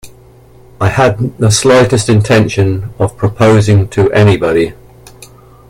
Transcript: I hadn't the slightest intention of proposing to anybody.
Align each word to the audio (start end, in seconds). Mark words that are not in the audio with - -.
I 0.79 0.87
hadn't 0.89 1.37
the 1.37 1.51
slightest 1.51 2.09
intention 2.09 2.89
of 2.97 3.15
proposing 3.17 3.87
to 3.89 4.11
anybody. 4.13 4.73